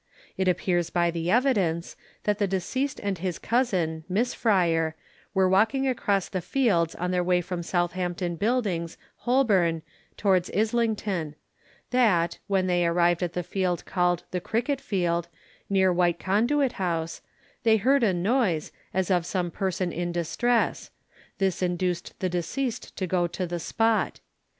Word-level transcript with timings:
It 0.35 0.47
appears 0.47 0.89
by 0.89 1.11
the 1.11 1.29
evidence, 1.29 1.95
that 2.23 2.39
the 2.39 2.47
deceased 2.47 2.99
and 3.03 3.19
his 3.19 3.37
cousin, 3.37 4.03
Miss 4.09 4.33
Fryer, 4.33 4.95
were 5.35 5.47
walking 5.47 5.87
across 5.87 6.27
the 6.27 6.41
fields 6.41 6.95
in 6.99 7.11
their 7.11 7.23
way 7.23 7.39
from 7.39 7.61
Southampton 7.61 8.35
Buildings, 8.35 8.97
Holborn, 9.17 9.83
towards 10.17 10.49
Islington: 10.57 11.35
that, 11.91 12.39
when 12.47 12.65
they 12.65 12.83
arrived 12.87 13.21
at 13.21 13.33
the 13.33 13.43
field 13.43 13.85
called 13.85 14.23
the 14.31 14.41
cricket 14.41 14.81
field, 14.81 15.27
near 15.69 15.93
White 15.93 16.17
Conduit 16.17 16.71
house, 16.81 17.21
they 17.61 17.77
heard 17.77 18.01
a 18.01 18.11
noise, 18.11 18.71
as 18.95 19.11
of 19.11 19.23
some 19.23 19.51
person 19.51 19.91
in 19.91 20.11
distress; 20.11 20.89
this 21.37 21.61
induced 21.61 22.19
the 22.21 22.27
deceased 22.27 22.95
to 22.97 23.05
go 23.05 23.27
to 23.27 23.45
the 23.45 23.59
spot. 23.59 24.19